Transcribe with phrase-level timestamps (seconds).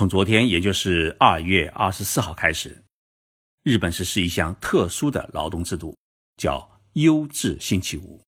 [0.00, 2.82] 从昨天，也就是二月二十四号开始，
[3.62, 5.94] 日本实施一项特殊的劳动制度，
[6.38, 8.18] 叫优质星期五。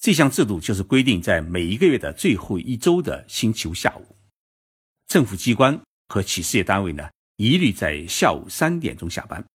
[0.00, 4.16] 这项制度就是规定，在每一个月的最后一周的星期五下午，
[5.06, 9.46] 政府机关和企事业单位呢，一律在下午三点钟下班。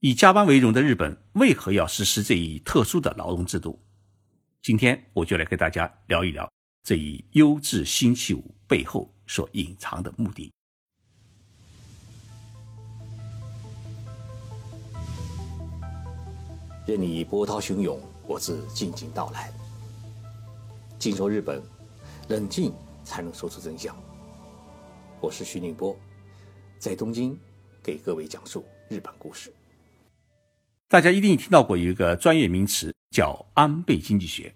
[0.00, 3.80] 以加班为荣的日本，为何要实施这一特殊的劳动制度？
[4.60, 6.50] 今天我就来跟大家聊一聊
[6.82, 10.52] 这一优质星期五背后所隐藏的目的。
[16.86, 19.50] 任你波涛汹涌，我自静静到来。
[20.98, 21.62] 静说日本，
[22.28, 23.96] 冷静才能说出真相。
[25.18, 25.96] 我是徐宁波，
[26.78, 27.38] 在东京
[27.82, 29.50] 给各位讲述日本故事。
[30.86, 34.54] 大家一定听到过一个专业名词，叫安倍经济学。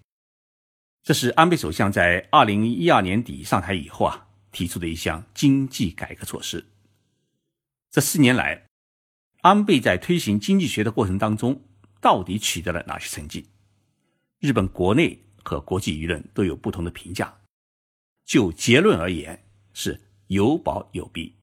[1.01, 6.63] 这是安倍首相在二零一二年底上台以后啊提出的一项经济改革措施。
[7.89, 8.67] 这四年来，
[9.41, 11.59] 安倍在推行经济学的过程当中，
[12.01, 13.45] 到底取得了哪些成绩？
[14.39, 17.41] 日本国内和国际舆论都有不同的评价。
[18.25, 21.35] 就结论而言，是有保有弊。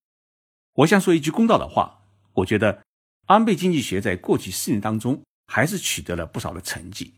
[0.72, 2.84] 我想说一句公道的话，我觉得。
[3.26, 7.12] 安倍经济学在过去四年当中还是取得了不少的成绩，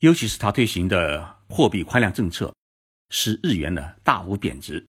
[0.00, 2.52] 尤其是他推行的货币宽量政策，
[3.08, 4.84] 使日元呢大幅贬值。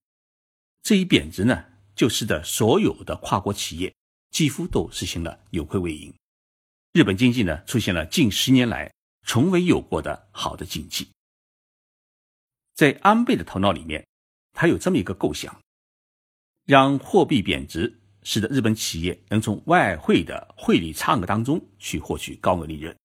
[0.82, 1.64] 这一贬值呢，
[1.94, 3.94] 就使得所有的跨国企业
[4.32, 6.12] 几乎都实行了扭亏为盈，
[6.94, 8.88] 日本经济呢出现了近十年来
[9.26, 11.10] 从未有过的好的景气。
[12.72, 14.06] 在安倍的头脑里面，
[14.52, 15.60] 他有这么一个构想，
[16.64, 18.00] 让货币贬值。
[18.26, 22.96] 使得日本企业能从外汇的汇率差额当中去获取高额利润，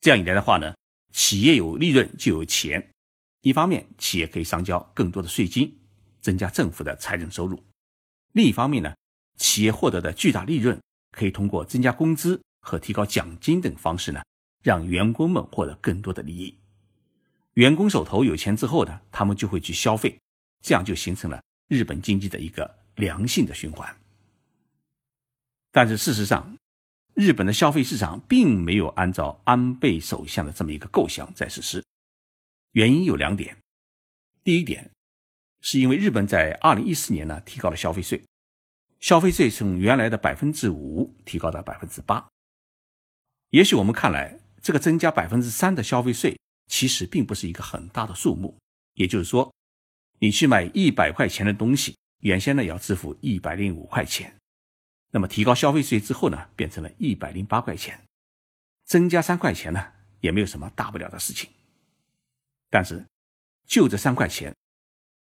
[0.00, 0.74] 这样一来的话呢，
[1.12, 2.90] 企业有利润就有钱。
[3.42, 5.78] 一方面，企业可以上交更多的税金，
[6.20, 7.56] 增加政府的财政收入；
[8.32, 8.96] 另一方面呢，
[9.36, 10.76] 企业获得的巨大利润
[11.12, 14.20] 可以通过增加工资和提高奖金等方式呢，
[14.64, 16.58] 让员工们获得更多的利益。
[17.54, 20.18] 员工手头有钱之后呢，他们就会去消费，
[20.60, 23.96] 这样就形成了日本经济的一个良性的循环。
[25.70, 26.58] 但是事实上，
[27.14, 31.84] 日本的消费市场并没有按照安倍首相的这么一个构想在实施。
[32.72, 33.56] 原因有两点。
[34.42, 34.90] 第一点，
[35.60, 38.22] 是因为日本在二零一四年呢提高了消费税，
[38.98, 42.28] 消费税从原来的百分之五提高到百分之八。
[43.56, 48.54] 也许我们看来，这个增加百分之三的消费税其实并不是一个很大的数目。
[48.92, 49.50] 也就是说，
[50.18, 54.36] 你去买一百块钱的东西，原先呢要支付一百零五块钱。
[55.10, 57.98] 那么提高消费税之后呢，变成了一百零八块钱，
[58.84, 59.82] 增加三块钱呢，
[60.20, 61.48] 也没有什么大不了的事情。
[62.68, 63.06] 但是，
[63.66, 64.54] 就这三块钱，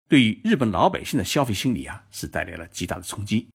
[0.10, 3.48] 对于日本老百姓的消费心理啊，是带来了极大的冲击，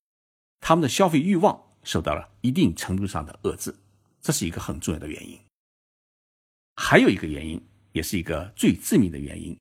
[0.59, 3.75] 他们的消费欲望受到了一定程度上的遏制，
[4.21, 5.39] 这是一个很重要的原因。
[6.75, 7.61] 还有一个原因，
[7.91, 9.57] 也是一个最致命的原因，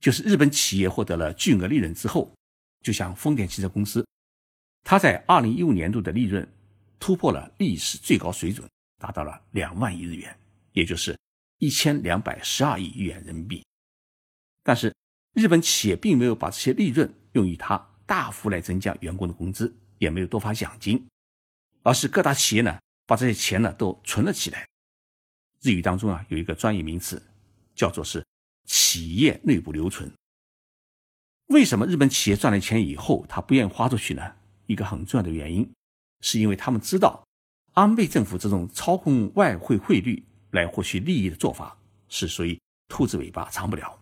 [0.00, 2.32] 就是日本企业获得了巨额利润之后，
[2.82, 4.06] 就像丰田汽车公司。
[4.84, 6.46] 它在二零一五年度的利润
[7.00, 10.38] 突破了历史最高水准，达到了两万亿日元，
[10.72, 11.18] 也就是
[11.58, 13.64] 一千两百十二亿元人民币。
[14.62, 14.94] 但是，
[15.32, 17.76] 日本企业并没有把这些利润用于它
[18.06, 21.04] 大幅来增加员工的工资，也没有多发奖金，
[21.82, 24.66] 而是各大企业呢把这些钱呢都存了起来。
[25.62, 27.22] 日语当中啊有一个专业名词，
[27.74, 28.24] 叫做是
[28.64, 30.12] 企业内部留存。
[31.46, 34.34] 为什么日本企业赚了钱以后，他不愿意花出去呢？
[34.66, 35.70] 一个很重要的原因，
[36.20, 37.24] 是因为他们知道，
[37.74, 41.78] 安倍政府这种操控外汇汇率来获取利益的做法，
[42.08, 43.96] 是属于兔子尾巴长不了。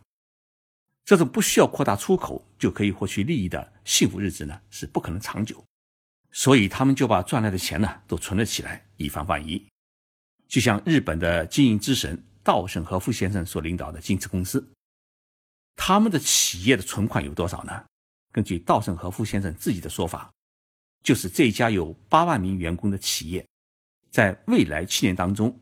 [1.05, 5.63] 这种不需要扩大出口就可以获取利益的幸福日子呢，是不可能长久。
[6.35, 9.65] 所以他们就把赚来的钱呢，都存了起来，以防万一。
[10.49, 14.69] 就像日本的经营之神稻盛和夫先生所领导的京瓷公司，
[15.77, 17.85] 他们的企业的存款有多少呢？
[18.33, 20.29] 根据稻盛和夫先生自己的说法。
[21.05, 23.47] 就是这家有八万名员工的企业，
[24.11, 25.57] 在未来七年当中，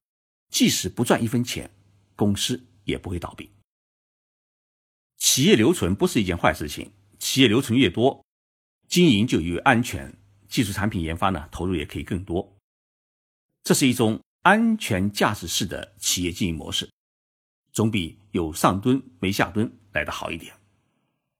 [0.50, 1.68] 即使不赚一分钱，
[2.14, 3.50] 公司也不会倒闭。
[5.18, 8.24] 企业留存不是一件坏事情，企业留存越多，
[8.88, 10.16] 经营就越安全，
[10.52, 12.46] 技术产品研发呢投入也可以更多。
[13.62, 16.90] 这是一种安全驾驶式的企业经营模式，
[17.72, 20.54] 总比有上吨没下吨来的好一点。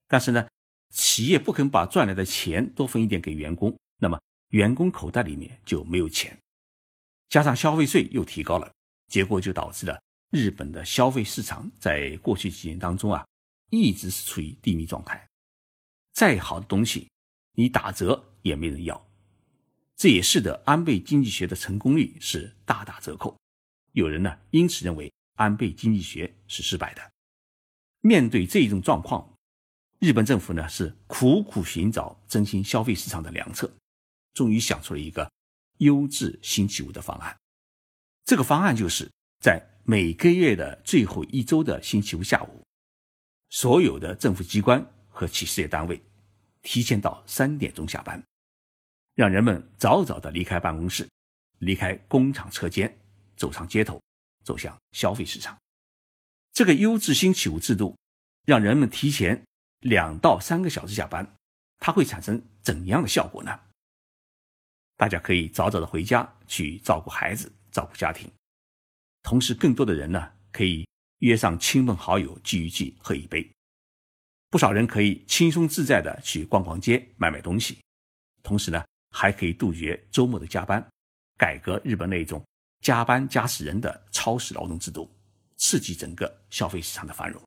[0.09, 0.49] 但是呢，
[0.89, 3.79] 企业不肯把赚来的钱多分一点给员工。
[3.99, 4.19] 那么
[4.49, 6.35] 员工口袋里面就没有钱，
[7.29, 8.73] 加上消费税又提高了，
[9.09, 10.01] 结果就导致了
[10.31, 13.27] 日本的消费市场在过去几年当中啊，
[13.69, 15.29] 一直是处于低迷状态。
[16.15, 17.11] 再好的东西
[17.53, 19.09] 你打折也没人要。
[19.97, 23.37] 这也使得安倍经济学的成功率是大打折扣。
[23.93, 27.13] 有人呢因此认为安倍经济学是失败的。
[28.01, 29.33] 面对这一种状况，
[30.01, 33.73] 日本政府呢是苦苦寻找振兴消费市场的良策，
[34.35, 35.31] 终于想出了一个
[35.79, 37.37] 优质星期五的方案。
[38.25, 39.09] 这个方案就是
[39.41, 42.65] 在每个月的最后一周的星期五下午，
[43.51, 46.03] 所有的政府机关和企事业单位
[46.63, 48.21] 提前到三点钟下班，
[49.15, 51.09] 让人们早早的离开办公室，
[51.59, 52.99] 离开工厂车间，
[53.37, 54.01] 走上街头，
[54.45, 55.57] 走向消费市场。
[56.53, 57.97] 这个优质星期五制度，
[58.45, 59.43] 让人们提前。
[59.83, 61.35] 两到三个小时下班，
[61.81, 63.59] 它会产生怎样的效果呢？
[64.97, 68.31] 大家可以早早的回家去照顾孩子、照顾家庭，
[69.25, 70.87] 同时更多的人呢可以
[71.19, 73.51] 约上亲朋好友聚一聚、喝一杯。
[74.51, 77.81] 不少人可以轻松自在的去逛逛街、买买东西，
[78.45, 80.85] 同时呢还可以杜绝周末的加班，
[81.37, 82.43] 改革日本那种
[82.81, 85.09] 加班加死人的超时劳动制度，
[85.57, 87.41] 刺激整个消费市场的繁荣。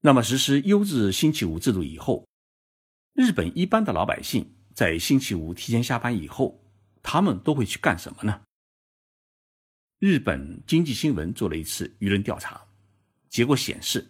[0.00, 2.26] 那么，实施优质星期五制度以后，
[3.14, 6.60] 日本一般的老百姓在星期五提前下班以后，
[7.02, 8.42] 他们都会去干什么呢？
[10.00, 12.66] 日本经济新闻做了一次舆论调查，
[13.28, 14.04] 结果显示，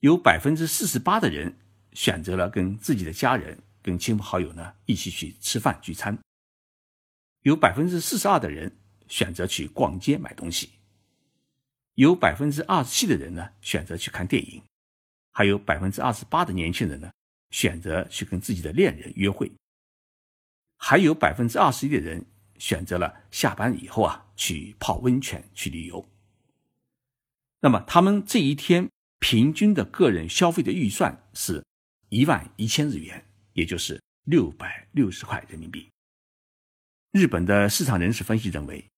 [0.00, 1.54] 有百分之四十八的人
[1.92, 6.18] 选择了跟自己的家人、跟亲朋好友呢一起去吃饭聚餐，
[7.42, 8.78] 有百分之四十二的人
[9.08, 10.70] 选择去逛街买东西，
[11.96, 14.62] 有百分之二十七的人呢选择去看电影。
[15.32, 17.12] 还有百分之二十八的年轻人呢，
[17.50, 19.48] 选择去跟自己的恋人约会；
[20.78, 22.24] 还有百分之二十一的人
[22.56, 26.08] 选择了下班以后啊去泡温泉、去旅游。
[27.60, 28.88] 那么他们这一天
[29.18, 31.62] 平均的个人消费的预算是
[32.08, 35.88] 一万一千日元，也就是六百六十块人民币。
[37.10, 38.88] 日本的市场人士分析认为，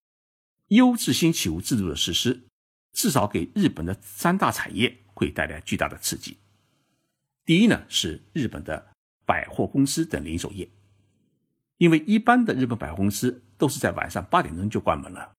[0.67, 2.44] 优质星期五制度的实施，
[2.93, 4.99] 至少给日本的三大产业。
[5.19, 6.37] 会带来巨大的刺激。
[7.47, 8.93] 第一呢，是日本的
[9.25, 10.69] 百货公司等零售业，
[11.79, 15.32] 因为一般的日本百货公司都是在晚上八点钟就关门了。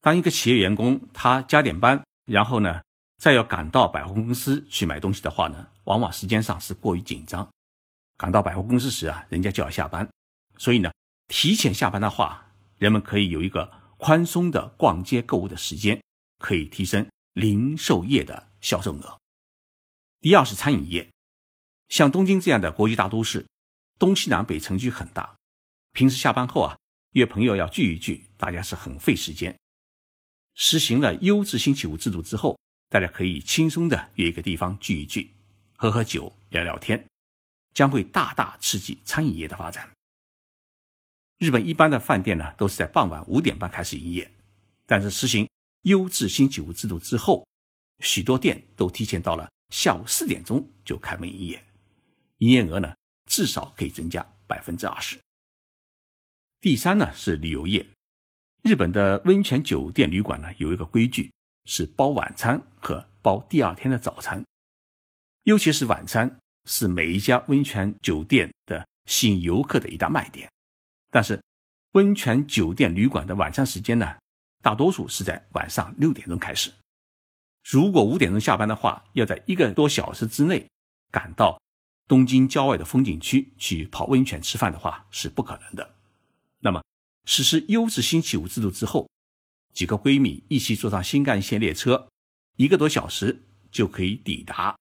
[0.00, 2.80] 当一个企业员工他加点班，然后呢
[3.18, 7.46] 再要赶到百货公司去买东西的话呢，往往时间上是过于紧张。
[8.18, 10.06] 赶到百货公司时啊，人家就要下班，
[10.58, 10.92] 所以呢，
[11.28, 15.98] 提前下班的话，人们可以有一个宽松的逛街购物的时间，
[16.38, 18.46] 可以提升零售业的。
[18.60, 19.20] 销售额。
[20.20, 21.08] 第二是餐饮业，
[21.88, 23.46] 像东京这样的国际大都市，
[24.00, 25.36] 东西南北城区很大，
[25.92, 26.76] 平时下班后啊，
[27.12, 29.56] 约朋友要聚一聚，大家是很费时间。
[30.56, 35.30] 实行了优质星期五制度之后，大家可以轻松的约一个地方聚一聚，
[35.76, 37.06] 喝喝酒，聊聊天，
[37.74, 39.88] 将会大大刺激餐饮业的发展。
[41.38, 44.30] 日本一般的饭店呢，都是在傍晚五点半开始营业，
[44.86, 45.48] 但是实行
[45.82, 47.46] 优质星期五制度之后。
[48.00, 51.64] 许多店都提前到了下午四点钟就开门营业，
[52.36, 52.94] 营业额呢
[53.26, 55.18] 至少可以增加百分之二十。
[56.60, 57.84] 第三呢是旅游业，
[58.62, 61.32] 日本的温泉酒店旅馆呢有一个规矩
[61.64, 64.44] 是包晚餐和包第二天的早餐，
[65.42, 66.38] 尤其是晚餐
[66.68, 70.48] 是每一家温泉酒店的吸引游客的一大卖点。
[71.10, 71.42] 但是
[71.92, 74.14] 温泉酒店旅馆的晚餐时间呢，
[74.62, 76.70] 大多数是在晚上六点钟开始。
[77.64, 80.68] 如果五点钟下班的话，要在一个多小时之内
[81.10, 81.60] 赶到
[82.06, 85.94] 东京郊外的风景区去泡温泉吃饭的话是不可能的。
[86.60, 86.82] 那么
[87.24, 89.08] 实施优质星期五制度之后，
[89.72, 92.08] 几个闺蜜一起坐上新干线列车，
[92.56, 94.76] 一个多小时就可以抵达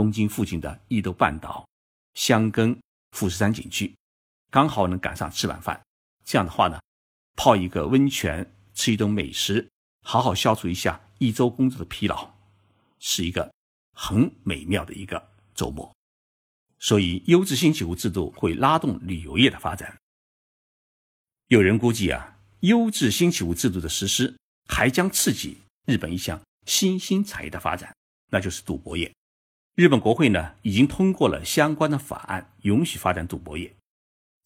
[0.00, 1.68] 东京附近的伊豆半岛、
[2.14, 2.74] 箱根、
[3.10, 3.94] 富士山景区，
[4.50, 5.78] 刚好能赶上吃晚饭。
[6.24, 6.80] 这样的话呢，
[7.36, 9.68] 泡一个温泉，吃一顿美食，
[10.02, 10.98] 好好消除一下。
[11.18, 12.32] 一周工作的疲劳，
[12.98, 13.52] 是一个
[13.92, 15.22] 很美妙的一个
[15.54, 15.94] 周末，
[16.78, 19.94] 所以优质星期五制度会拉动旅游业的发展。
[21.48, 24.34] 有人估计啊，优质星期五制度的实施
[24.66, 27.94] 还将刺激日本一项新兴产业的发展，
[28.30, 29.14] 那就是赌博业。
[29.76, 33.74] 日本国会呢已经通过了相关的法案，允许发展赌博业。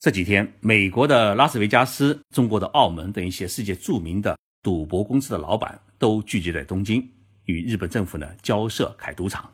[0.00, 4.38] 这几天，美国的拉斯维加斯、中国的澳门等一些世界著名的。
[4.62, 7.06] 赌博公司的老板都聚集在东京，
[7.44, 9.52] 与日本政府呢交涉开赌场。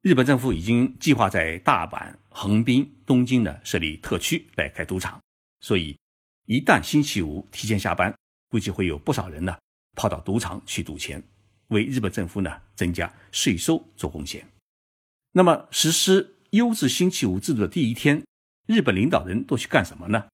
[0.00, 5.20] 日本政府已经计划在大阪、横滨、东京呢设立特区来开赌场，
[5.60, 5.94] 所以
[6.46, 8.14] 一旦星期五提前下班，
[8.48, 9.54] 估计会有不少人呢
[9.94, 11.22] 跑到赌场去赌钱，
[11.68, 14.42] 为日本政府呢增加税收做贡献。
[15.36, 18.24] 那么实施优质星期五制度的第一天，
[18.66, 20.28] 日本领导人都去干什么呢？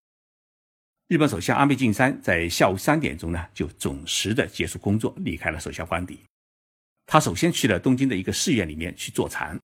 [1.08, 6.20] 日本首相安倍晋三在下午三点钟呢，就准时的结束工作，离开了首相官邸。
[7.04, 9.58] 他首先去了东京的一个寺院里面去坐禅，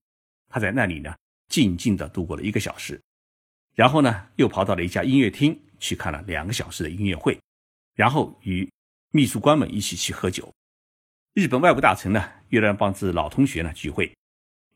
[0.49, 1.15] 他在那里呢，
[1.47, 2.99] 静静的度过了一个小时，
[3.75, 7.39] 然后呢，又跑到了一家音乐厅去看了两个小时的音乐会，
[7.95, 8.69] 然后与
[9.13, 10.53] 秘书官们一起去喝酒。
[11.33, 14.05] 日本外务大臣呢，约了帮子老同学呢聚会；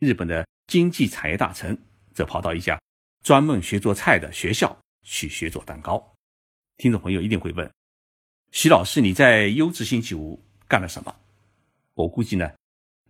[0.04, 1.78] 日本的经济产业大臣
[2.14, 2.80] 则跑到一家
[3.24, 6.16] 专门学做菜的学校去学做蛋糕。
[6.78, 7.72] 听众朋友一定会问，
[8.52, 11.16] 徐老师，你在优质星期五干了什么？
[11.94, 12.52] 我估计呢，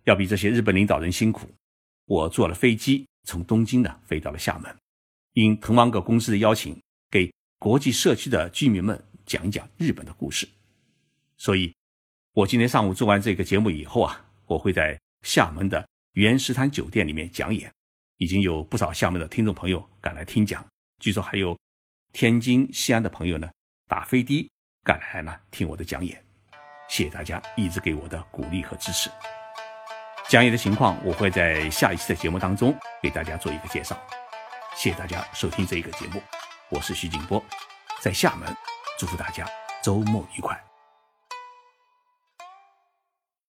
[0.04, 1.48] 要比这些日本领导人辛苦。
[2.06, 4.76] 我坐了飞机从东京呢飞到了厦门，
[5.32, 6.78] 应滕王阁公司的邀请，
[7.10, 10.46] 给国际社区的居民们讲一讲日本的故事。
[11.38, 11.74] 所以，
[12.34, 17.72] 我今天上午做完这个节目以后啊，我会在厦门的原石滩酒店里面讲演，
[18.16, 20.64] 已经有不少厦门的听众朋友赶来听讲，
[20.98, 21.56] 据说还有。
[22.12, 23.50] 天津、西安的朋友呢，
[23.88, 24.48] 打飞的
[24.84, 26.24] 赶来呢听我的讲演，
[26.88, 29.10] 谢谢大家一直给我的鼓励和支持。
[30.28, 34.00] 讲演的情况我会在下一期的节目当中给大家做一个介绍。
[34.76, 36.22] 谢谢大家收听这一个节目，
[36.70, 37.44] 我是徐景波，
[38.00, 38.56] 在厦门，
[38.96, 39.44] 祝福大家
[39.82, 40.73] 周末愉快。